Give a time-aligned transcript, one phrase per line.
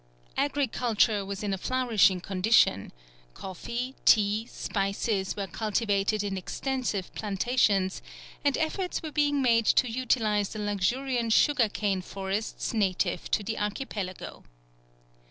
[0.37, 2.91] Agriculture was in a flourishing condition;
[3.35, 8.01] coffee, tea, spices, were cultivated in extensive plantations,
[8.43, 13.59] and efforts were being made to utilize the luxuriant sugar cane forests native to the
[13.59, 14.43] archipelago.